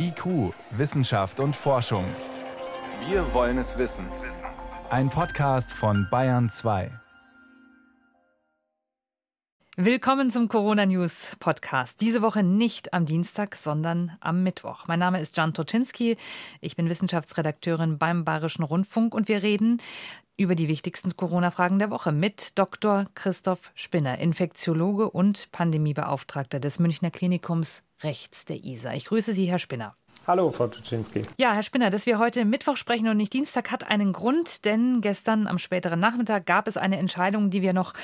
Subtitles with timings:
[0.00, 2.04] IQ, Wissenschaft und Forschung.
[3.08, 4.06] Wir wollen es wissen.
[4.90, 6.92] Ein Podcast von Bayern 2.
[9.76, 12.00] Willkommen zum Corona News Podcast.
[12.00, 14.86] Diese Woche nicht am Dienstag, sondern am Mittwoch.
[14.86, 16.16] Mein Name ist Jan Toczynski.
[16.60, 19.80] Ich bin Wissenschaftsredakteurin beim Bayerischen Rundfunk und wir reden
[20.38, 23.06] über die wichtigsten Corona-Fragen der Woche mit Dr.
[23.14, 28.94] Christoph Spinner, Infektiologe und Pandemiebeauftragter des Münchner Klinikums rechts der ISA.
[28.94, 29.94] Ich grüße Sie, Herr Spinner.
[30.28, 31.22] Hallo, Frau Tuczynski.
[31.38, 35.00] Ja, Herr Spinner, dass wir heute Mittwoch sprechen und nicht Dienstag, hat einen Grund, denn
[35.00, 37.94] gestern am späteren Nachmittag gab es eine Entscheidung, die wir noch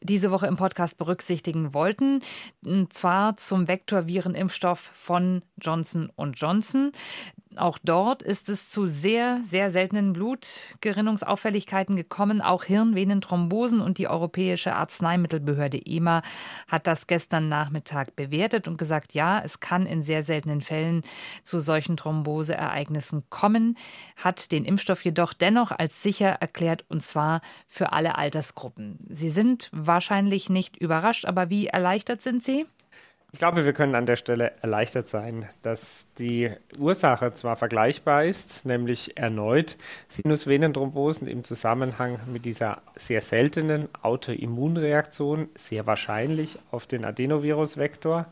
[0.00, 2.20] diese Woche im Podcast berücksichtigen wollten,
[2.64, 6.92] und zwar zum Vektorvirenimpfstoff von Johnson Johnson.
[7.56, 13.80] Auch dort ist es zu sehr, sehr seltenen Blutgerinnungsauffälligkeiten gekommen, auch Hirnvenenthrombosen.
[13.80, 16.22] Und die Europäische Arzneimittelbehörde EMA
[16.68, 21.02] hat das gestern Nachmittag bewertet und gesagt, ja, es kann in sehr seltenen Fällen
[21.42, 23.76] zu solchen Thromboseereignissen kommen,
[24.16, 28.98] hat den Impfstoff jedoch dennoch als sicher erklärt, und zwar für alle Altersgruppen.
[29.08, 32.66] Sie sind wahrscheinlich nicht überrascht, aber wie erleichtert sind Sie?
[33.34, 38.66] Ich glaube, wir können an der Stelle erleichtert sein, dass die Ursache zwar vergleichbar ist,
[38.66, 48.26] nämlich erneut Sinusvenenthrombosen im Zusammenhang mit dieser sehr seltenen Autoimmunreaktion, sehr wahrscheinlich auf den Adenovirusvektor,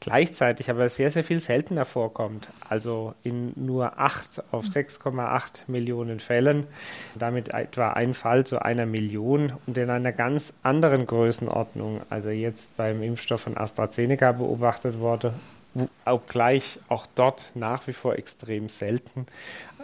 [0.00, 2.48] gleichzeitig aber sehr, sehr viel seltener vorkommt.
[2.68, 6.66] Also in nur 8 auf 6,8 Millionen Fällen,
[7.14, 12.76] damit etwa ein Fall zu einer Million und in einer ganz anderen Größenordnung, also jetzt
[12.76, 15.34] beim Impfstoff von AstraZeneca beobachtet wurde,
[16.04, 19.26] obgleich auch dort nach wie vor extrem selten.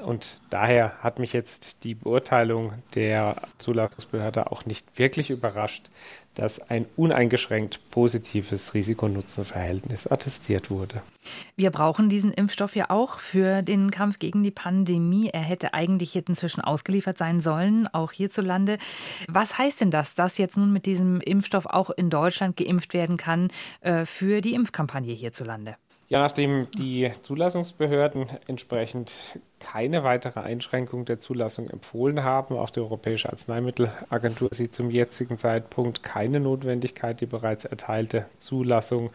[0.04, 5.90] Und daher hat mich jetzt die Beurteilung der Zulassungsbehörde auch nicht wirklich überrascht,
[6.34, 11.02] dass ein uneingeschränkt positives Risiko-Nutzen-Verhältnis attestiert wurde.
[11.56, 15.30] Wir brauchen diesen Impfstoff ja auch für den Kampf gegen die Pandemie.
[15.32, 18.78] Er hätte eigentlich inzwischen ausgeliefert sein sollen, auch hierzulande.
[19.28, 23.16] Was heißt denn das, dass jetzt nun mit diesem Impfstoff auch in Deutschland geimpft werden
[23.16, 23.48] kann
[23.80, 25.76] äh, für die Impfkampagne hierzulande?
[26.08, 29.12] Ja, nachdem die Zulassungsbehörden entsprechend
[29.58, 36.02] keine weitere Einschränkung der Zulassung empfohlen haben, auch die Europäische Arzneimittelagentur sieht zum jetzigen Zeitpunkt
[36.02, 39.10] keine Notwendigkeit, die bereits erteilte Zulassung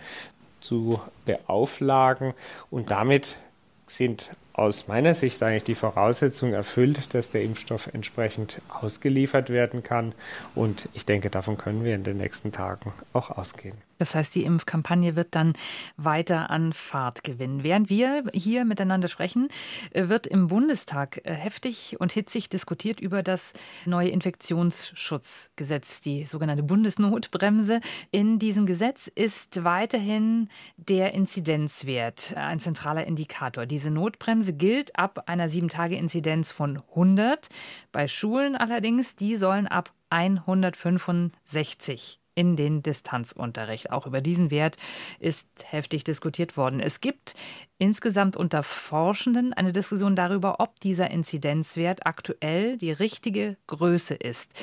[0.61, 2.33] zu beauflagen
[2.71, 3.37] und damit
[3.85, 10.13] sind aus meiner Sicht eigentlich die Voraussetzungen erfüllt, dass der Impfstoff entsprechend ausgeliefert werden kann.
[10.53, 13.88] Und ich denke, davon können wir in den nächsten Tagen auch ausgehen.
[13.99, 15.53] Das heißt, die Impfkampagne wird dann
[15.97, 17.63] weiter an Fahrt gewinnen.
[17.63, 19.49] Während wir hier miteinander sprechen,
[19.91, 23.53] äh, wird im Bundestag äh, heftig und hitzig diskutiert über das
[23.85, 27.81] neue Infektionsschutzgesetz, die sogenannte Bundesnotbremse.
[28.09, 33.65] In diesem Gesetz ist weiterhin der Inzidenzwert ein zentraler Indikator.
[33.65, 37.49] Diese Notbremse gilt ab einer 7-Tage-Inzidenz von 100.
[37.91, 43.91] Bei Schulen allerdings, die sollen ab 165 in den Distanzunterricht.
[43.91, 44.77] Auch über diesen Wert
[45.19, 46.79] ist heftig diskutiert worden.
[46.79, 47.35] Es gibt
[47.77, 54.53] insgesamt unter Forschenden eine Diskussion darüber, ob dieser Inzidenzwert aktuell die richtige Größe ist.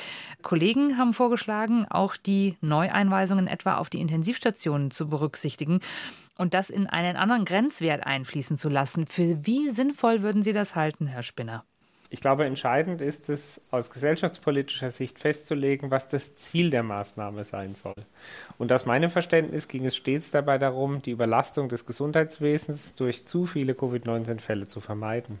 [0.41, 5.81] Kollegen haben vorgeschlagen, auch die Neueinweisungen etwa auf die Intensivstationen zu berücksichtigen
[6.39, 9.05] und das in einen anderen Grenzwert einfließen zu lassen.
[9.05, 11.63] Für wie sinnvoll würden Sie das halten, Herr Spinner?
[12.09, 17.75] Ich glaube, entscheidend ist es aus gesellschaftspolitischer Sicht festzulegen, was das Ziel der Maßnahme sein
[17.75, 18.05] soll.
[18.57, 23.45] Und aus meinem Verständnis ging es stets dabei darum, die Überlastung des Gesundheitswesens durch zu
[23.45, 25.39] viele Covid-19-Fälle zu vermeiden.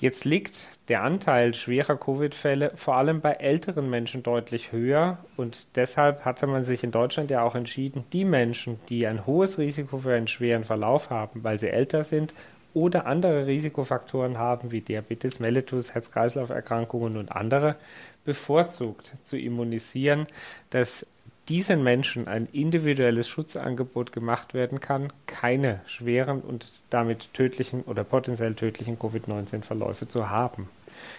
[0.00, 6.24] Jetzt liegt der Anteil schwerer Covid-Fälle vor allem bei älteren Menschen deutlich höher und deshalb
[6.24, 10.14] hatte man sich in Deutschland ja auch entschieden, die Menschen, die ein hohes Risiko für
[10.14, 12.34] einen schweren Verlauf haben, weil sie älter sind
[12.74, 17.76] oder andere Risikofaktoren haben, wie Diabetes mellitus, Herz-Kreislauf-Erkrankungen und andere,
[18.24, 20.26] bevorzugt zu immunisieren,
[20.70, 21.06] dass
[21.48, 28.54] diesen Menschen ein individuelles Schutzangebot gemacht werden kann, keine schweren und damit tödlichen oder potenziell
[28.54, 30.68] tödlichen Covid-19-Verläufe zu haben.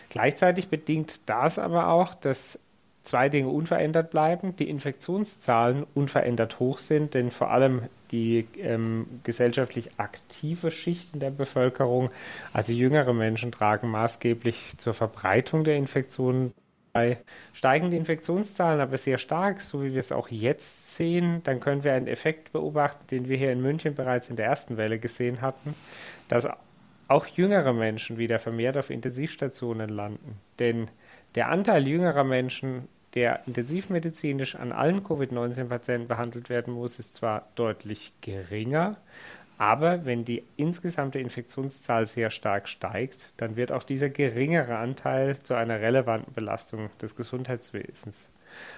[0.10, 2.60] Gleichzeitig bedingt das aber auch, dass
[3.06, 9.92] zwei Dinge unverändert bleiben, die Infektionszahlen unverändert hoch sind, denn vor allem die ähm, gesellschaftlich
[9.98, 12.10] aktive Schichten der Bevölkerung,
[12.54, 16.54] also jüngere Menschen, tragen maßgeblich zur Verbreitung der Infektionen
[16.94, 17.18] bei.
[17.54, 21.84] Steigen die Infektionszahlen aber sehr stark, so wie wir es auch jetzt sehen, dann können
[21.84, 25.42] wir einen Effekt beobachten, den wir hier in München bereits in der ersten Welle gesehen
[25.42, 25.75] hatten,
[26.28, 26.48] dass
[27.08, 30.40] auch jüngere Menschen wieder vermehrt auf Intensivstationen landen.
[30.60, 30.90] Denn
[31.36, 38.13] der Anteil jüngerer Menschen der intensivmedizinisch an allen Covid-19-Patienten behandelt werden muss, ist zwar deutlich
[38.21, 38.97] geringer,
[39.57, 45.53] Aber wenn die insgesamte Infektionszahl sehr stark steigt, dann wird auch dieser geringere Anteil zu
[45.53, 48.29] einer relevanten Belastung des Gesundheitswesens.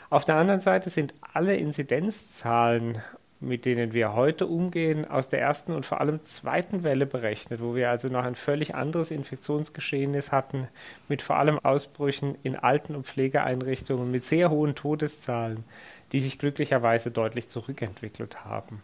[0.09, 2.99] Auf der anderen Seite sind alle Inzidenzzahlen,
[3.39, 7.75] mit denen wir heute umgehen, aus der ersten und vor allem zweiten Welle berechnet, wo
[7.75, 10.67] wir also noch ein völlig anderes Infektionsgeschehnis hatten,
[11.07, 15.63] mit vor allem Ausbrüchen in Alten- und Pflegeeinrichtungen, mit sehr hohen Todeszahlen,
[16.11, 18.83] die sich glücklicherweise deutlich zurückentwickelt haben.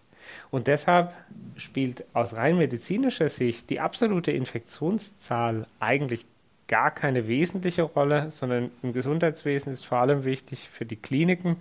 [0.51, 1.13] Und deshalb
[1.57, 6.25] spielt aus rein medizinischer Sicht die absolute Infektionszahl eigentlich
[6.67, 11.57] gar keine wesentliche Rolle, sondern im Gesundheitswesen ist vor allem wichtig für die Kliniken,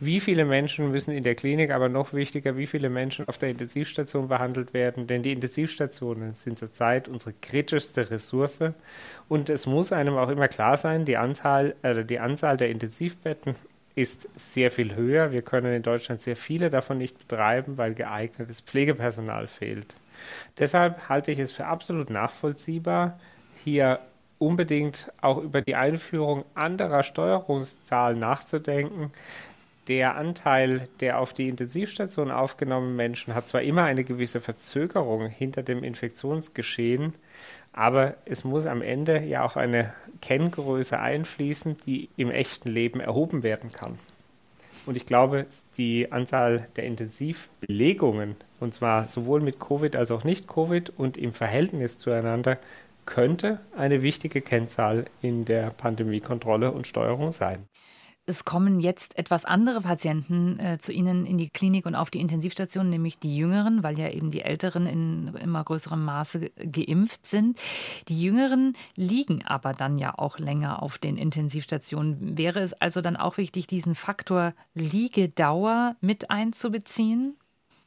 [0.00, 3.50] wie viele Menschen müssen in der Klinik, aber noch wichtiger, wie viele Menschen auf der
[3.50, 8.60] Intensivstation behandelt werden, denn die Intensivstationen sind zurzeit unsere kritischste Ressource
[9.28, 13.54] und es muss einem auch immer klar sein, die Anzahl, äh, die Anzahl der Intensivbetten
[13.94, 15.32] ist sehr viel höher.
[15.32, 19.96] Wir können in Deutschland sehr viele davon nicht betreiben, weil geeignetes Pflegepersonal fehlt.
[20.58, 23.18] Deshalb halte ich es für absolut nachvollziehbar,
[23.64, 23.98] hier
[24.38, 29.12] unbedingt auch über die Einführung anderer Steuerungszahlen nachzudenken.
[29.88, 35.62] Der Anteil der auf die Intensivstation aufgenommenen Menschen hat zwar immer eine gewisse Verzögerung hinter
[35.62, 37.14] dem Infektionsgeschehen,
[37.72, 39.92] aber es muss am Ende ja auch eine
[40.22, 43.98] Kenngröße einfließen, die im echten Leben erhoben werden kann.
[44.86, 45.46] Und ich glaube,
[45.76, 51.32] die Anzahl der Intensivbelegungen, und zwar sowohl mit Covid als auch nicht Covid und im
[51.32, 52.58] Verhältnis zueinander,
[53.06, 57.66] könnte eine wichtige Kennzahl in der Pandemiekontrolle und Steuerung sein.
[58.28, 62.20] Es kommen jetzt etwas andere Patienten äh, zu Ihnen in die Klinik und auf die
[62.20, 67.56] Intensivstation, nämlich die Jüngeren, weil ja eben die Älteren in immer größerem Maße geimpft sind.
[68.08, 72.36] Die Jüngeren liegen aber dann ja auch länger auf den Intensivstationen.
[72.36, 77.36] Wäre es also dann auch wichtig, diesen Faktor Liegedauer mit einzubeziehen?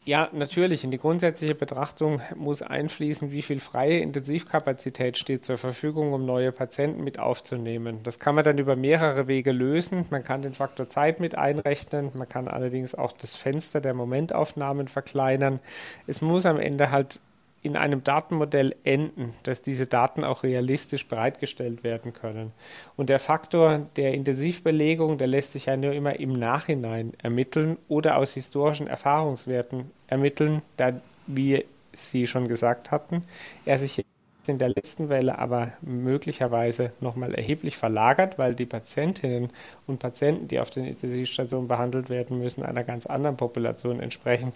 [0.09, 0.83] Ja, natürlich.
[0.83, 6.51] In die grundsätzliche Betrachtung muss einfließen, wie viel freie Intensivkapazität steht zur Verfügung, um neue
[6.51, 7.99] Patienten mit aufzunehmen.
[8.01, 10.07] Das kann man dann über mehrere Wege lösen.
[10.09, 12.09] Man kann den Faktor Zeit mit einrechnen.
[12.15, 15.59] Man kann allerdings auch das Fenster der Momentaufnahmen verkleinern.
[16.07, 17.19] Es muss am Ende halt
[17.61, 22.53] in einem Datenmodell enden, dass diese Daten auch realistisch bereitgestellt werden können.
[22.95, 28.17] Und der Faktor der Intensivbelegung, der lässt sich ja nur immer im Nachhinein ermitteln oder
[28.17, 33.23] aus historischen Erfahrungswerten ermitteln, da, wie Sie schon gesagt hatten,
[33.65, 34.05] er sich
[34.49, 39.51] in der letzten Welle aber möglicherweise nochmal erheblich verlagert, weil die Patientinnen
[39.87, 44.51] und Patienten, die auf den Intensivstationen behandelt werden müssen, einer ganz anderen Population entsprechen,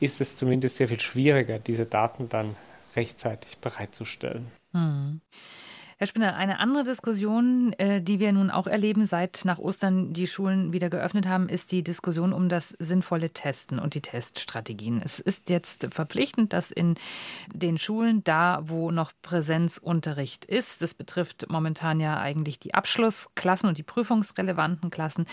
[0.00, 2.56] ist es zumindest sehr viel schwieriger, diese Daten dann
[2.96, 4.46] rechtzeitig bereitzustellen.
[4.72, 5.20] Hm.
[5.98, 10.26] Herr Spinner, eine andere Diskussion, äh, die wir nun auch erleben, seit nach Ostern die
[10.26, 15.00] Schulen wieder geöffnet haben, ist die Diskussion um das sinnvolle Testen und die Teststrategien.
[15.02, 16.96] Es ist jetzt verpflichtend, dass in
[17.50, 23.78] den Schulen, da wo noch Präsenzunterricht ist, das betrifft momentan ja eigentlich die Abschlussklassen und
[23.78, 25.24] die prüfungsrelevanten Klassen,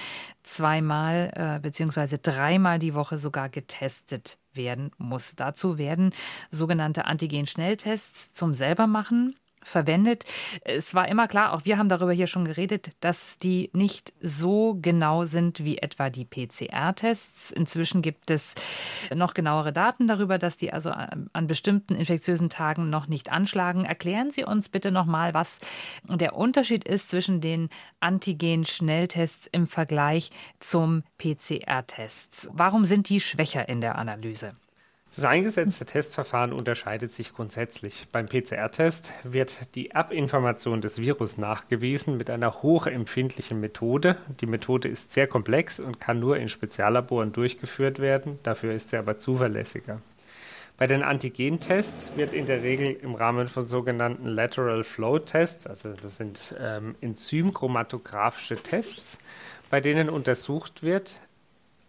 [0.44, 2.19] zweimal äh, bzw.
[2.21, 5.36] dreimal die Woche sogar getestet werden muss.
[5.36, 6.13] Dazu werden
[6.51, 10.25] sogenannte Antigen-Schnelltests zum Selbermachen verwendet.
[10.62, 14.77] Es war immer klar, auch wir haben darüber hier schon geredet, dass die nicht so
[14.81, 17.51] genau sind wie etwa die PCR-Tests.
[17.51, 18.56] Inzwischen gibt es
[19.13, 23.86] noch genauere Daten darüber, dass die also an bestimmten infektiösen Tagen noch nicht anschlagen.
[23.86, 25.59] Erklären Sie uns bitte nochmal, was
[26.07, 32.49] der Unterschied ist zwischen den Antigen-Schnelltests im Vergleich zum PCR-Tests.
[32.54, 34.54] Warum sind die schwächer in der Analyse?
[35.15, 38.07] Das eingesetzte Testverfahren unterscheidet sich grundsätzlich.
[38.11, 44.17] Beim PCR-Test wird die Erbinformation des Virus nachgewiesen mit einer hochempfindlichen Methode.
[44.41, 48.39] Die Methode ist sehr komplex und kann nur in Speziallaboren durchgeführt werden.
[48.41, 50.01] Dafür ist sie aber zuverlässiger.
[50.77, 55.93] Bei den Antigentests wird in der Regel im Rahmen von sogenannten Lateral Flow Tests, also
[55.93, 59.19] das sind ähm, enzymchromatographische Tests,
[59.69, 61.19] bei denen untersucht wird,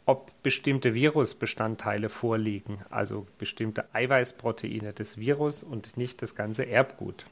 [0.07, 7.25] ob bestimmte Virusbestandteile vorliegen, also bestimmte Eiweißproteine des Virus und nicht das ganze Erbgut.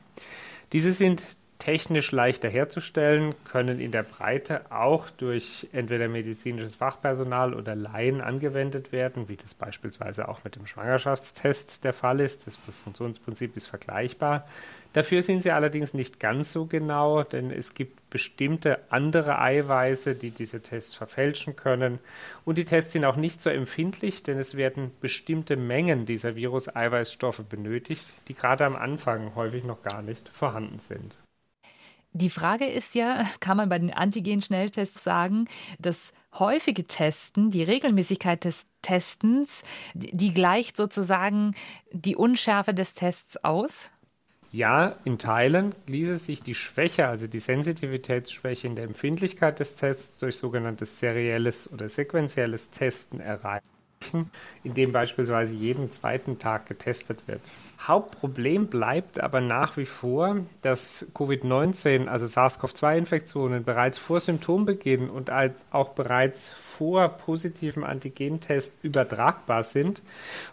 [0.73, 1.23] Diese sind
[1.63, 8.91] technisch leichter herzustellen, können in der Breite auch durch entweder medizinisches Fachpersonal oder Laien angewendet
[8.91, 12.49] werden, wie das beispielsweise auch mit dem Schwangerschaftstest der Fall ist.
[12.49, 14.49] Das Funktionsprinzip ist vergleichbar.
[14.93, 20.31] Dafür sind sie allerdings nicht ganz so genau, denn es gibt bestimmte andere Eiweiße, die
[20.31, 21.99] diese Tests verfälschen können.
[22.45, 27.43] Und die Tests sind auch nicht so empfindlich, denn es werden bestimmte Mengen dieser Virus-Eiweißstoffe
[27.49, 31.17] benötigt, die gerade am Anfang häufig noch gar nicht vorhanden sind.
[32.13, 38.45] Die Frage ist ja, kann man bei den Antigen-Schnelltests sagen, das häufige Testen, die Regelmäßigkeit
[38.45, 39.65] des Testens,
[39.95, 41.55] die gleicht sozusagen
[41.91, 43.91] die Unschärfe des Tests aus?
[44.55, 50.19] Ja, in Teilen ließe sich die Schwäche, also die Sensitivitätsschwäche in der Empfindlichkeit des Tests
[50.19, 53.72] durch sogenanntes serielles oder sequentielles Testen erreichen,
[54.65, 57.41] indem beispielsweise jeden zweiten Tag getestet wird.
[57.87, 65.67] Hauptproblem bleibt aber nach wie vor, dass Covid-19, also SARS-CoV-2-Infektionen, bereits vor Symptombeginn und als
[65.73, 70.03] auch bereits vor positivem Antigentest übertragbar sind.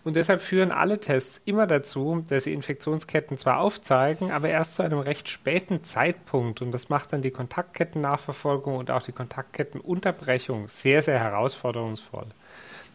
[0.04, 4.84] Und deshalb führen alle Tests immer dazu, dass sie Infektionsketten zwar aufzeigen, aber erst zu
[4.84, 6.64] einem recht späten Zeitpunkt.
[6.64, 12.26] Und das macht dann die Kontaktkettennachverfolgung und auch die Kontaktkettenunterbrechung sehr, sehr herausforderungsvoll.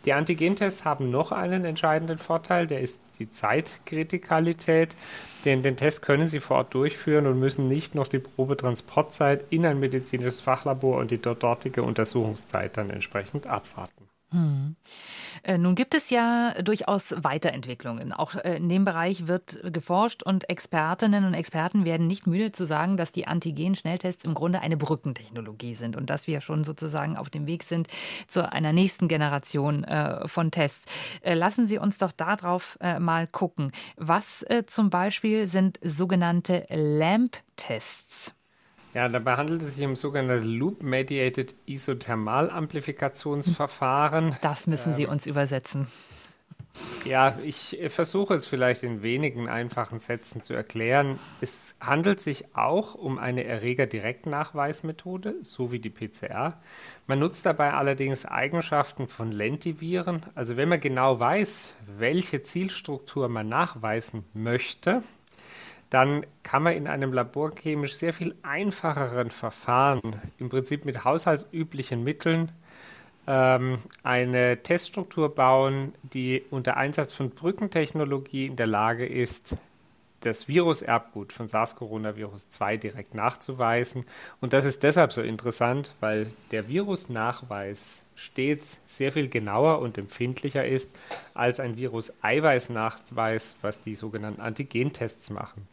[0.05, 4.97] Die Antigentests haben noch einen entscheidenden Vorteil, der ist die Zeitkritikalität,
[5.47, 9.65] denn den Test können Sie vor Ort durchführen und müssen nicht noch die Probetransportzeit in
[9.65, 14.09] ein medizinisches Fachlabor und die dortige Untersuchungszeit dann entsprechend abwarten.
[14.35, 14.75] Hm.
[15.45, 18.13] Äh, nun gibt es ja durchaus Weiterentwicklungen.
[18.13, 22.67] Auch äh, in dem Bereich wird geforscht und Expertinnen und Experten werden nicht müde zu
[22.67, 27.31] sagen, dass die Antigen-Schnelltests im Grunde eine Brückentechnologie sind und dass wir schon sozusagen auf
[27.31, 27.87] dem Weg sind
[28.27, 30.85] zu einer nächsten Generation äh, von Tests.
[31.23, 33.71] Lassen Sie uns doch darauf mal gucken.
[33.97, 38.35] Was zum Beispiel sind sogenannte LAMP-Tests?
[38.95, 44.37] Ja, dabei handelt es sich um sogenannte Loop-Mediated Isothermal-Amplifikationsverfahren.
[44.41, 45.89] Das müssen Sie ähm, uns übersetzen.
[47.05, 51.19] Ja, ich versuche es vielleicht in wenigen einfachen Sätzen zu erklären.
[51.41, 56.61] Es handelt sich auch um eine Erreger-Direktnachweismethode, so wie die PCR.
[57.07, 60.23] Man nutzt dabei allerdings Eigenschaften von Lentiviren.
[60.35, 65.03] Also wenn man genau weiß, welche Zielstruktur man nachweisen möchte,
[65.95, 72.51] dann kann man in einem laborchemisch sehr viel einfacheren Verfahren, im Prinzip mit haushaltsüblichen Mitteln,
[73.29, 79.57] ähm, eine Teststruktur bauen, die unter Einsatz von Brückentechnologie in der Lage ist,
[80.21, 84.05] das Viruserbgut von SARS-Coronavirus 2 direkt nachzuweisen.
[84.41, 90.65] Und das ist deshalb so interessant, weil der Virusnachweis stets sehr viel genauer und empfindlicher
[90.65, 90.97] ist
[91.35, 95.67] als ein Virus-Eiweiß-Nachweis, was die sogenannten Antigentests machen.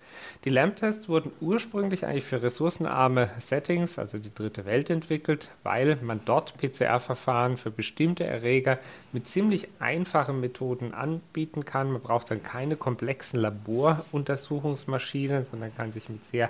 [0.44, 6.22] Die LAMP-Tests wurden ursprünglich eigentlich für ressourcenarme Settings, also die dritte Welt, entwickelt, weil man
[6.26, 8.80] dort PCR-Verfahren für bestimmte Erreger
[9.12, 11.92] mit ziemlich einfachen Methoden anbieten kann.
[11.92, 16.50] Man braucht dann keine komplexen Laboruntersuchungsmaschinen, sondern kann sich mit sehr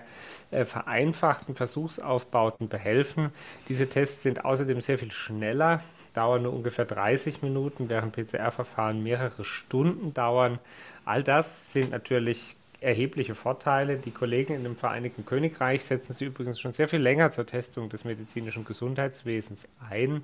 [0.52, 3.32] äh, vereinfachten Versuchsaufbauten behelfen.
[3.68, 5.82] Diese Tests sind außerdem sehr viel schneller
[6.14, 10.60] dauern nur ungefähr 30 Minuten, während PCR-Verfahren mehrere Stunden dauern.
[11.06, 13.98] All das sind natürlich erhebliche Vorteile.
[13.98, 17.90] Die Kollegen in dem Vereinigten Königreich setzen sich übrigens schon sehr viel länger zur Testung
[17.90, 20.24] des medizinischen Gesundheitswesens ein.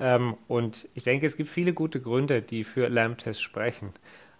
[0.00, 3.90] Ähm, und ich denke, es gibt viele gute Gründe, die für LAMP-Tests sprechen.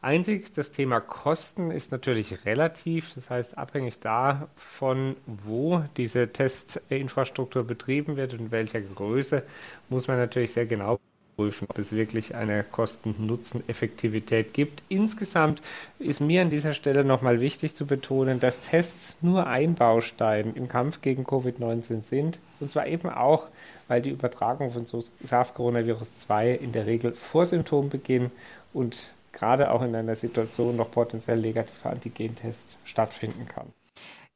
[0.03, 8.17] Einzig das Thema Kosten ist natürlich relativ, das heißt abhängig davon, wo diese Testinfrastruktur betrieben
[8.17, 9.43] wird und welcher Größe,
[9.91, 10.99] muss man natürlich sehr genau
[11.37, 14.83] prüfen, ob es wirklich eine Kosten-Nutzen-Effektivität gibt.
[14.89, 15.61] Insgesamt
[15.99, 20.69] ist mir an dieser Stelle nochmal wichtig zu betonen, dass Tests nur ein Baustein im
[20.69, 22.41] Kampf gegen Covid-19 sind.
[22.59, 23.49] Und zwar eben auch,
[23.87, 28.31] weil die Übertragung von SARS-Coronavirus 2 in der Regel vor Symptombeginn
[28.73, 28.97] und
[29.33, 33.73] gerade auch in einer Situation noch potenziell negativer Antigentests stattfinden kann.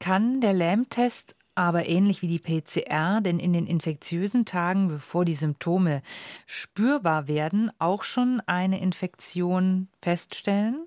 [0.01, 5.35] Kann der LAM-Test aber ähnlich wie die PCR, denn in den infektiösen Tagen, bevor die
[5.35, 6.03] Symptome
[6.47, 10.87] spürbar werden, auch schon eine Infektion feststellen?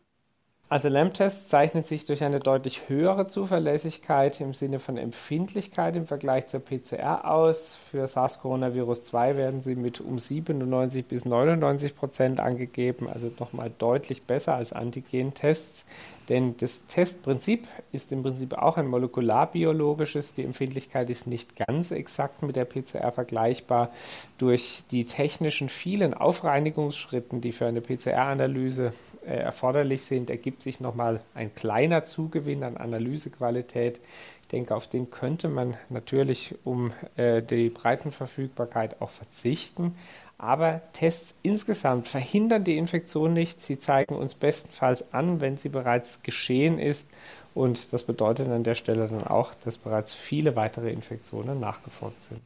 [0.70, 6.48] Also LAMP-Test zeichnet sich durch eine deutlich höhere Zuverlässigkeit im Sinne von Empfindlichkeit im Vergleich
[6.48, 7.78] zur PCR aus.
[7.90, 14.56] Für SARS-Coronavirus-2 werden sie mit um 97 bis 99 Prozent angegeben, also nochmal deutlich besser
[14.56, 15.86] als Antigen-Tests.
[16.28, 20.34] Denn das Testprinzip ist im Prinzip auch ein molekularbiologisches.
[20.34, 23.92] Die Empfindlichkeit ist nicht ganz exakt mit der PCR vergleichbar.
[24.38, 28.92] Durch die technischen vielen Aufreinigungsschritten, die für eine PCR-Analyse
[29.36, 34.00] erforderlich sind, ergibt sich nochmal ein kleiner Zugewinn an Analysequalität.
[34.42, 39.96] Ich denke, auf den könnte man natürlich um äh, die Breitenverfügbarkeit auch verzichten.
[40.38, 43.62] Aber Tests insgesamt verhindern die Infektion nicht.
[43.62, 47.10] Sie zeigen uns bestenfalls an, wenn sie bereits geschehen ist
[47.54, 52.42] Und das bedeutet an der Stelle dann auch, dass bereits viele weitere Infektionen nachgefolgt sind.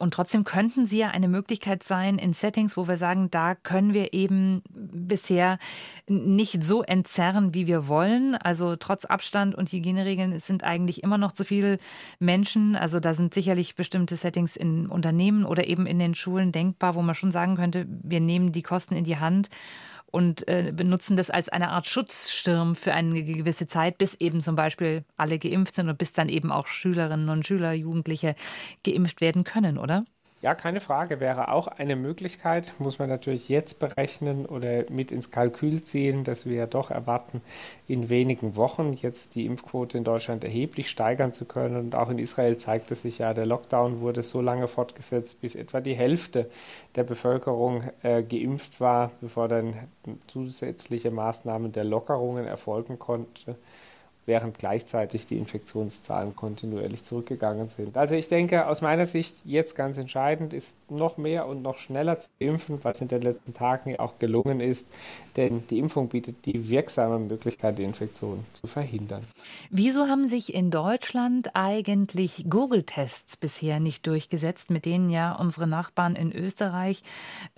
[0.00, 3.92] Und trotzdem könnten sie ja eine Möglichkeit sein in Settings, wo wir sagen, da können
[3.92, 5.58] wir eben bisher
[6.08, 8.34] nicht so entzerren, wie wir wollen.
[8.34, 11.76] Also trotz Abstand und Hygieneregeln sind eigentlich immer noch zu viele
[12.18, 12.76] Menschen.
[12.76, 17.02] Also da sind sicherlich bestimmte Settings in Unternehmen oder eben in den Schulen denkbar, wo
[17.02, 19.50] man schon sagen könnte, wir nehmen die Kosten in die Hand
[20.10, 24.56] und äh, benutzen das als eine Art Schutzschirm für eine gewisse Zeit, bis eben zum
[24.56, 28.34] Beispiel alle geimpft sind und bis dann eben auch Schülerinnen und Schüler, Jugendliche
[28.84, 30.04] geimpft werden können, oder?
[30.42, 31.20] Ja, keine Frage.
[31.20, 36.46] Wäre auch eine Möglichkeit, muss man natürlich jetzt berechnen oder mit ins Kalkül ziehen, dass
[36.46, 37.42] wir ja doch erwarten,
[37.86, 41.76] in wenigen Wochen jetzt die Impfquote in Deutschland erheblich steigern zu können.
[41.76, 45.82] Und auch in Israel zeigte sich ja, der Lockdown wurde so lange fortgesetzt, bis etwa
[45.82, 46.50] die Hälfte
[46.94, 49.74] der Bevölkerung äh, geimpft war, bevor dann
[50.26, 53.56] zusätzliche Maßnahmen der Lockerungen erfolgen konnten
[54.30, 57.96] während gleichzeitig die Infektionszahlen kontinuierlich zurückgegangen sind.
[57.96, 62.20] Also ich denke, aus meiner Sicht jetzt ganz entscheidend ist noch mehr und noch schneller
[62.20, 64.86] zu impfen, was in den letzten Tagen auch gelungen ist,
[65.36, 69.24] denn die Impfung bietet die wirksame Möglichkeit, die Infektion zu verhindern.
[69.70, 76.14] Wieso haben sich in Deutschland eigentlich Google-Tests bisher nicht durchgesetzt, mit denen ja unsere Nachbarn
[76.14, 77.02] in Österreich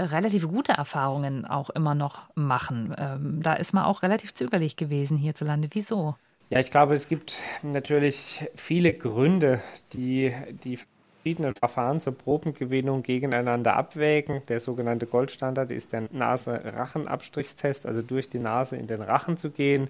[0.01, 2.95] relativ gute Erfahrungen auch immer noch machen?
[2.97, 5.69] Ähm, da ist man auch relativ zögerlich gewesen hierzulande.
[5.73, 6.15] Wieso?
[6.49, 9.63] Ja, ich glaube, es gibt natürlich viele Gründe,
[9.95, 10.35] die
[10.65, 10.79] die
[11.23, 14.43] verschiedenen Verfahren zur Probengewinnung gegeneinander abwägen.
[14.49, 19.89] Der sogenannte Goldstandard ist der Nase-Rachenabstrichstest, also durch die Nase in den Rachen zu gehen.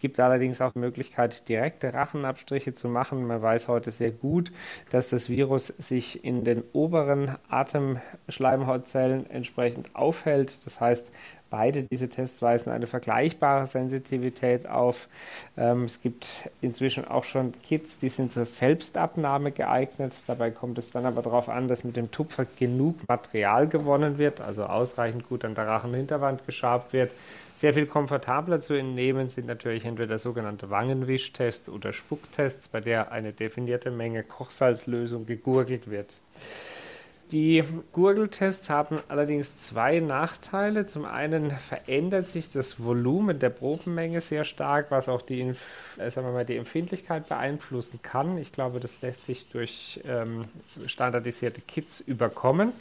[0.00, 3.26] Gibt allerdings auch die Möglichkeit, direkte Rachenabstriche zu machen.
[3.26, 4.52] Man weiß heute sehr gut,
[4.88, 10.64] dass das Virus sich in den oberen Atemschleimhautzellen entsprechend aufhält.
[10.64, 11.12] Das heißt,
[11.50, 15.08] Beide diese Tests weisen eine vergleichbare Sensitivität auf.
[15.56, 20.14] Ähm, es gibt inzwischen auch schon Kits, die sind zur Selbstabnahme geeignet.
[20.28, 24.40] Dabei kommt es dann aber darauf an, dass mit dem Tupfer genug Material gewonnen wird,
[24.40, 27.10] also ausreichend gut an der Rachenhinterwand geschabt wird.
[27.52, 33.32] Sehr viel komfortabler zu entnehmen sind natürlich entweder sogenannte Wangenwischtests oder Spucktests, bei der eine
[33.32, 36.16] definierte Menge Kochsalzlösung gegurgelt wird.
[37.32, 40.86] Die Gurgeltests haben allerdings zwei Nachteile.
[40.86, 45.54] Zum einen verändert sich das Volumen der Probenmenge sehr stark, was auch die,
[45.98, 48.36] äh, sagen wir mal, die Empfindlichkeit beeinflussen kann.
[48.36, 50.46] Ich glaube, das lässt sich durch ähm,
[50.86, 52.72] standardisierte Kits überkommen.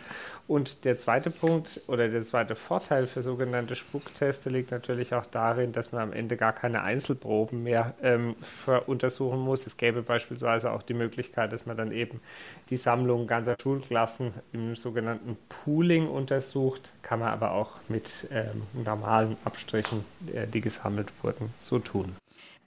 [0.48, 5.74] Und der zweite Punkt oder der zweite Vorteil für sogenannte Spuckteste liegt natürlich auch darin,
[5.74, 8.36] dass man am Ende gar keine Einzelproben mehr ähm,
[8.88, 9.68] untersuchen muss.
[9.68, 12.20] Es gäbe beispielsweise auch die Möglichkeit, dass man dann eben
[12.72, 19.38] die Sammlung ganzer Schulklassen im sogenannten Pooling untersucht, kann man aber auch mit ähm, normalen
[19.44, 22.16] Abstrichen, äh, die gesammelt wurden, so tun.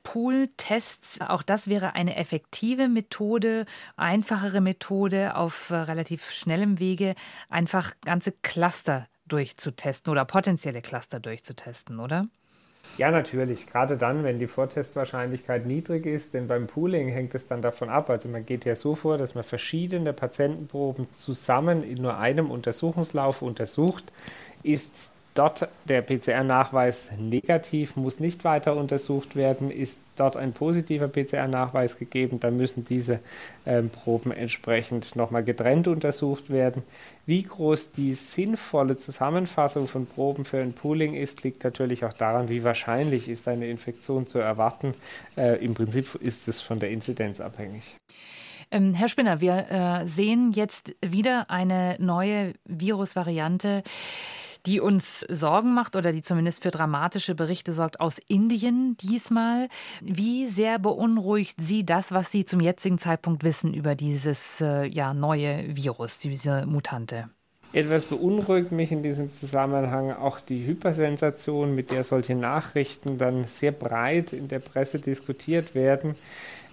[0.02, 7.14] Pool-Tests, auch das wäre eine effektive Methode, einfachere Methode auf äh, relativ schnellem Wege,
[7.48, 12.26] einfach ganze Cluster durchzutesten oder potenzielle Cluster durchzutesten, oder?
[12.98, 13.66] Ja, natürlich.
[13.66, 18.10] Gerade dann, wenn die Vortestwahrscheinlichkeit niedrig ist, denn beim Pooling hängt es dann davon ab.
[18.10, 23.40] Also man geht ja so vor, dass man verschiedene Patientenproben zusammen in nur einem Untersuchungslauf
[23.40, 24.12] untersucht.
[24.62, 29.70] Ist dort der PCR-Nachweis negativ, muss nicht weiter untersucht werden.
[29.70, 33.20] Ist dort ein positiver PCR-Nachweis gegeben, dann müssen diese
[33.64, 36.82] ähm, Proben entsprechend nochmal getrennt untersucht werden.
[37.24, 42.48] Wie groß die sinnvolle Zusammenfassung von Proben für ein Pooling ist, liegt natürlich auch daran,
[42.48, 44.92] wie wahrscheinlich ist eine Infektion zu erwarten.
[45.36, 47.82] Äh, Im Prinzip ist es von der Inzidenz abhängig.
[48.70, 53.82] Ähm, Herr Spinner, wir äh, sehen jetzt wieder eine neue Virusvariante
[54.66, 59.68] die uns Sorgen macht oder die zumindest für dramatische Berichte sorgt aus Indien diesmal.
[60.00, 65.14] Wie sehr beunruhigt Sie das, was Sie zum jetzigen Zeitpunkt wissen über dieses äh, ja,
[65.14, 67.28] neue Virus, diese Mutante?
[67.72, 73.72] Etwas beunruhigt mich in diesem Zusammenhang auch die Hypersensation, mit der solche Nachrichten dann sehr
[73.72, 76.14] breit in der Presse diskutiert werden.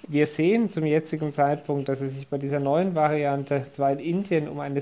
[0.10, 4.50] Wir sehen zum jetzigen Zeitpunkt, dass es sich bei dieser neuen Variante zwar in Indien
[4.50, 4.82] um eine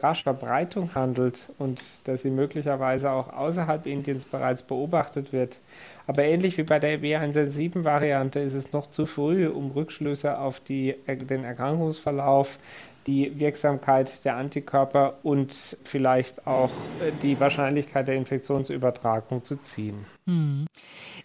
[0.00, 5.58] rasche Verbreitung handelt und dass sie möglicherweise auch außerhalb Indiens bereits beobachtet wird.
[6.06, 10.94] Aber ähnlich wie bei der B117-Variante ist es noch zu früh, um Rückschlüsse auf die,
[11.06, 12.58] den Erkrankungsverlauf,
[13.06, 16.70] die Wirksamkeit der Antikörper und vielleicht auch
[17.22, 20.04] die Wahrscheinlichkeit der Infektionsübertragung zu ziehen.
[20.26, 20.66] Hm.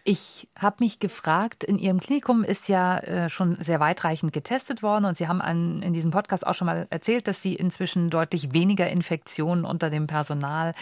[0.04, 5.06] Ich habe mich gefragt, in Ihrem Klinikum ist ja äh, schon sehr weitreichend getestet worden
[5.06, 8.54] und Sie haben an, in diesem Podcast auch schon mal erzählt, dass Sie inzwischen deutlich
[8.54, 10.74] weniger Infektionen unter dem Personal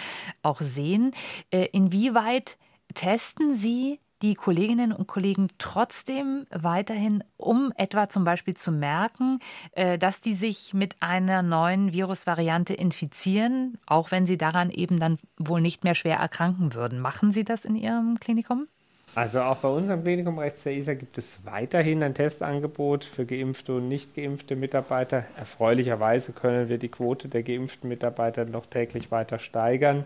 [0.43, 1.11] auch sehen.
[1.51, 2.57] Äh, inwieweit
[2.95, 9.39] testen Sie die Kolleginnen und Kollegen trotzdem weiterhin, um etwa zum Beispiel zu merken,
[9.73, 15.19] äh, dass die sich mit einer neuen Virusvariante infizieren, auch wenn sie daran eben dann
[15.37, 16.99] wohl nicht mehr schwer erkranken würden.
[16.99, 18.67] Machen Sie das in Ihrem Klinikum?
[19.15, 23.75] Also auch bei unserem Klinikum rechts der ISA gibt es weiterhin ein Testangebot für geimpfte
[23.75, 25.23] und nicht geimpfte Mitarbeiter.
[25.37, 30.03] Erfreulicherweise können wir die Quote der geimpften Mitarbeiter noch täglich weiter steigern,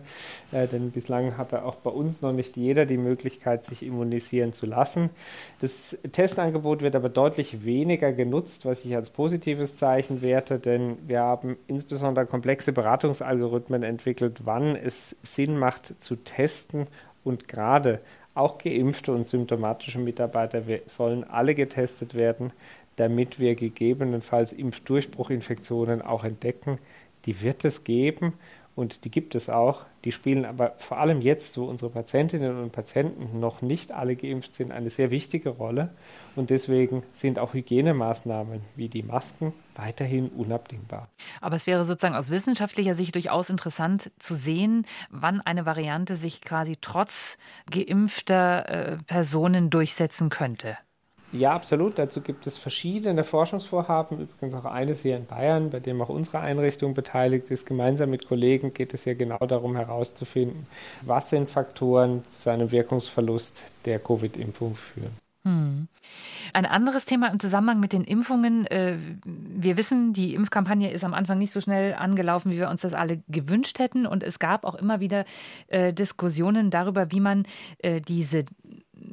[0.52, 4.68] äh, denn bislang hatte auch bei uns noch nicht jeder die Möglichkeit, sich immunisieren zu
[4.68, 5.10] lassen.
[5.60, 11.22] Das Testangebot wird aber deutlich weniger genutzt, was ich als positives Zeichen werte, denn wir
[11.22, 16.86] haben insbesondere komplexe Beratungsalgorithmen entwickelt, wann es Sinn macht zu testen
[17.24, 18.02] und gerade
[18.40, 22.52] auch geimpfte und symptomatische Mitarbeiter sollen alle getestet werden,
[22.96, 26.78] damit wir gegebenenfalls Impfdurchbruchinfektionen auch entdecken.
[27.26, 28.34] Die wird es geben
[28.76, 29.86] und die gibt es auch.
[30.06, 34.54] Die spielen aber vor allem jetzt, wo unsere Patientinnen und Patienten noch nicht alle geimpft
[34.54, 35.90] sind, eine sehr wichtige Rolle.
[36.38, 41.10] Und deswegen sind auch Hygienemaßnahmen wie die Masken weiterhin unabdingbar.
[41.42, 46.42] Aber es wäre sozusagen aus wissenschaftlicher Sicht durchaus interessant zu sehen, wann eine Variante sich
[46.42, 47.38] quasi trotz
[47.70, 50.78] geimpfter äh, Personen durchsetzen könnte.
[51.32, 52.00] Ja, absolut.
[52.00, 56.40] Dazu gibt es verschiedene Forschungsvorhaben, übrigens auch eines hier in Bayern, bei dem auch unsere
[56.40, 57.68] Einrichtung beteiligt ist.
[57.68, 60.66] Gemeinsam mit Kollegen geht es ja genau darum herauszufinden,
[61.04, 65.12] was sind Faktoren zu einem Wirkungsverlust der Covid-Impfung führen.
[65.46, 65.88] Hm.
[66.54, 68.66] Ein anderes Thema im Zusammenhang mit den Impfungen.
[68.68, 72.82] Äh, wir wissen, die Impfkampagne ist am Anfang nicht so schnell angelaufen, wie wir uns
[72.82, 74.06] das alle gewünscht hätten.
[74.06, 75.24] Und es gab auch immer wieder
[75.68, 77.44] äh, Diskussionen darüber, wie man
[77.78, 78.44] äh, diese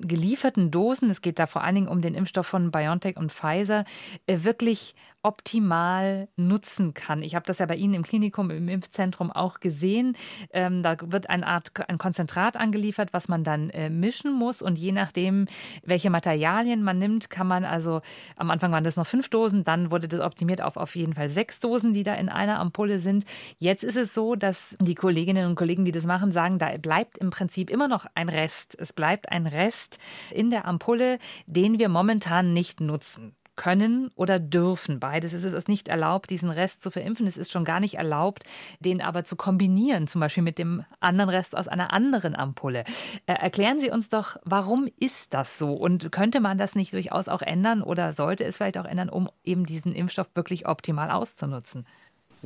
[0.00, 3.84] gelieferten Dosen, es geht da vor allen Dingen um den Impfstoff von BioNTech und Pfizer,
[4.26, 4.94] äh, wirklich
[5.26, 7.20] optimal nutzen kann.
[7.22, 10.16] Ich habe das ja bei Ihnen im Klinikum, im Impfzentrum auch gesehen.
[10.52, 14.62] Ähm, da wird eine Art ein Konzentrat angeliefert, was man dann äh, mischen muss.
[14.62, 15.46] Und je nachdem,
[15.84, 18.02] welche Materialien man nimmt, kann man also,
[18.36, 21.28] am Anfang waren das noch fünf Dosen, dann wurde das optimiert auf auf jeden Fall
[21.28, 23.24] sechs Dosen, die da in einer Ampulle sind.
[23.58, 27.18] Jetzt ist es so, dass die Kolleginnen und Kollegen, die das machen, sagen, da bleibt
[27.18, 28.76] im Prinzip immer noch ein Rest.
[28.78, 29.98] Es bleibt ein Rest
[30.30, 35.00] in der Ampulle, den wir momentan nicht nutzen können oder dürfen.
[35.00, 37.26] Beides ist es nicht erlaubt, diesen Rest zu verimpfen.
[37.26, 38.44] Es ist schon gar nicht erlaubt,
[38.80, 42.84] den aber zu kombinieren, zum Beispiel mit dem anderen Rest aus einer anderen Ampulle.
[43.26, 45.72] Äh, erklären Sie uns doch, warum ist das so?
[45.72, 49.28] Und könnte man das nicht durchaus auch ändern oder sollte es vielleicht auch ändern, um
[49.44, 51.86] eben diesen Impfstoff wirklich optimal auszunutzen?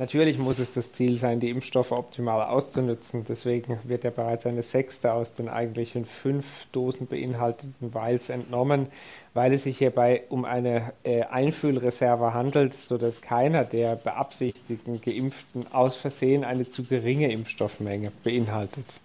[0.01, 3.23] Natürlich muss es das Ziel sein, die Impfstoffe optimal auszunutzen.
[3.23, 8.87] Deswegen wird ja bereits eine sechste aus den eigentlichen fünf Dosen beinhalteten Vials entnommen,
[9.35, 15.97] weil es sich hierbei um eine äh, Einfühlreserve handelt, sodass keiner der beabsichtigten Geimpften aus
[15.97, 19.01] Versehen eine zu geringe Impfstoffmenge beinhaltet.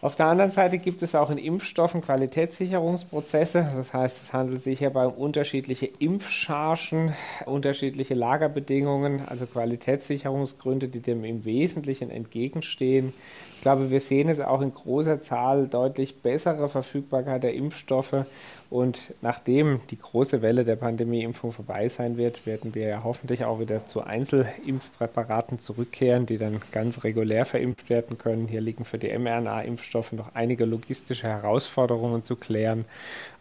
[0.00, 3.68] Auf der anderen Seite gibt es auch in Impfstoffen Qualitätssicherungsprozesse.
[3.76, 7.14] Das heißt, es handelt sich hierbei um unterschiedliche Impfchargen,
[7.46, 13.12] unterschiedliche Lagerbedingungen, also Qualitätssicherungsgründe, die dem im Wesentlichen entgegenstehen.
[13.58, 18.24] Ich glaube, wir sehen es auch in großer Zahl deutlich bessere Verfügbarkeit der Impfstoffe.
[18.70, 23.58] Und nachdem die große Welle der Pandemieimpfung vorbei sein wird, werden wir ja hoffentlich auch
[23.58, 28.46] wieder zu Einzelimpfpräparaten zurückkehren, die dann ganz regulär verimpft werden können.
[28.46, 32.84] Hier liegen für die mRNA-Impfstoffe noch einige logistische Herausforderungen zu klären.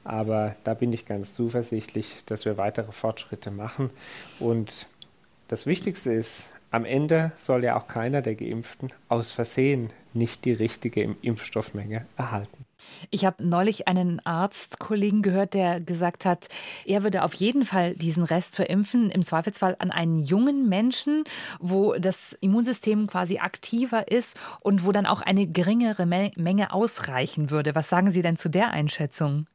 [0.04, 3.92] Aber da bin ich ganz zuversichtlich, dass wir weitere Fortschritte machen.
[4.40, 4.88] Und
[5.48, 10.54] das Wichtigste ist, am Ende soll ja auch keiner der Geimpften aus Versehen nicht die
[10.54, 12.66] richtige Impfstoffmenge erhalten.
[13.10, 16.48] Ich habe neulich einen Arztkollegen gehört, der gesagt hat,
[16.86, 21.24] er würde auf jeden Fall diesen Rest verimpfen, im Zweifelsfall an einen jungen Menschen,
[21.60, 27.76] wo das Immunsystem quasi aktiver ist und wo dann auch eine geringere Menge ausreichen würde.
[27.76, 29.48] Was sagen Sie denn zu der Einschätzung?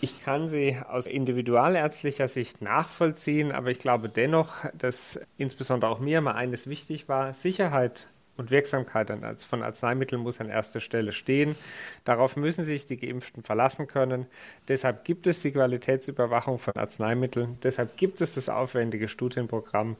[0.00, 6.20] Ich kann sie aus individualärztlicher Sicht nachvollziehen, aber ich glaube dennoch, dass insbesondere auch mir
[6.20, 8.06] mal eines wichtig war, Sicherheit
[8.36, 9.12] und Wirksamkeit
[9.48, 11.56] von Arzneimitteln muss an erster Stelle stehen.
[12.04, 14.26] Darauf müssen sich die Geimpften verlassen können.
[14.68, 17.58] Deshalb gibt es die Qualitätsüberwachung von Arzneimitteln.
[17.64, 19.96] Deshalb gibt es das aufwendige Studienprogramm.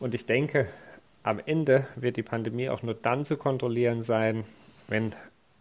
[0.00, 0.66] Und ich denke,
[1.22, 4.44] am Ende wird die Pandemie auch nur dann zu kontrollieren sein,
[4.88, 5.14] wenn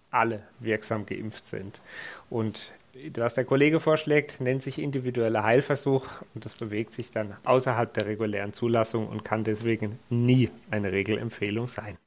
[0.10, 1.82] alle wirksam geimpft sind.
[2.30, 2.72] Und
[3.16, 8.08] was der Kollege vorschlägt, nennt sich individueller Heilversuch und das bewegt sich dann außerhalb der
[8.08, 11.98] regulären Zulassung und kann deswegen nie eine Regelempfehlung sein.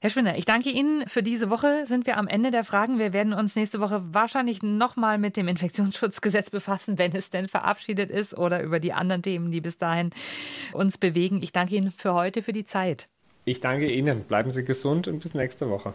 [0.00, 1.06] Herr Spinner, ich danke Ihnen.
[1.06, 2.98] Für diese Woche sind wir am Ende der Fragen.
[2.98, 8.10] Wir werden uns nächste Woche wahrscheinlich nochmal mit dem Infektionsschutzgesetz befassen, wenn es denn verabschiedet
[8.10, 10.10] ist oder über die anderen Themen, die bis dahin
[10.72, 11.40] uns bewegen.
[11.40, 13.06] Ich danke Ihnen für heute, für die Zeit.
[13.44, 14.24] Ich danke Ihnen.
[14.24, 15.90] Bleiben Sie gesund und bis nächste Woche.